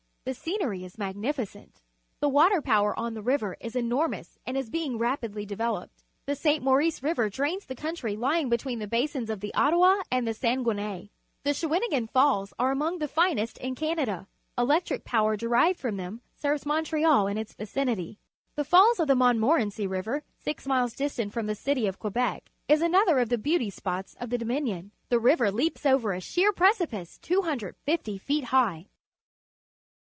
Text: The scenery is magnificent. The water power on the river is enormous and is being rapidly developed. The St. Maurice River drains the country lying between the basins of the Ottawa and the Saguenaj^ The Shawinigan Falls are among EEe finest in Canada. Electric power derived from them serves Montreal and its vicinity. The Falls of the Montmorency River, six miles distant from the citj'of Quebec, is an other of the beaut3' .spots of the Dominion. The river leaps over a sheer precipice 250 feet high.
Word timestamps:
The 0.23 0.35
scenery 0.35 0.83
is 0.85 0.99
magnificent. 0.99 1.81
The 2.19 2.29
water 2.29 2.61
power 2.61 2.97
on 2.97 3.15
the 3.15 3.23
river 3.23 3.57
is 3.59 3.75
enormous 3.75 4.37
and 4.45 4.55
is 4.55 4.69
being 4.69 4.99
rapidly 4.99 5.47
developed. 5.47 6.03
The 6.27 6.35
St. 6.35 6.63
Maurice 6.63 7.01
River 7.01 7.27
drains 7.27 7.65
the 7.65 7.73
country 7.73 8.15
lying 8.15 8.47
between 8.47 8.77
the 8.77 8.87
basins 8.87 9.31
of 9.31 9.39
the 9.39 9.51
Ottawa 9.55 9.95
and 10.11 10.27
the 10.27 10.35
Saguenaj^ 10.35 11.09
The 11.43 11.49
Shawinigan 11.55 12.07
Falls 12.07 12.53
are 12.59 12.69
among 12.71 12.99
EEe 13.01 13.07
finest 13.09 13.57
in 13.57 13.73
Canada. 13.73 14.27
Electric 14.59 15.05
power 15.05 15.35
derived 15.35 15.79
from 15.79 15.97
them 15.97 16.21
serves 16.35 16.67
Montreal 16.67 17.25
and 17.25 17.39
its 17.39 17.55
vicinity. 17.55 18.19
The 18.55 18.63
Falls 18.63 18.99
of 18.99 19.07
the 19.07 19.15
Montmorency 19.15 19.87
River, 19.87 20.23
six 20.37 20.67
miles 20.67 20.93
distant 20.93 21.33
from 21.33 21.47
the 21.47 21.53
citj'of 21.55 21.97
Quebec, 21.97 22.51
is 22.67 22.83
an 22.83 22.93
other 22.93 23.17
of 23.17 23.29
the 23.29 23.39
beaut3' 23.39 23.73
.spots 23.73 24.15
of 24.19 24.29
the 24.29 24.37
Dominion. 24.37 24.91
The 25.09 25.19
river 25.19 25.49
leaps 25.51 25.83
over 25.83 26.13
a 26.13 26.21
sheer 26.21 26.53
precipice 26.53 27.17
250 27.23 28.19
feet 28.19 28.43
high. 28.45 28.85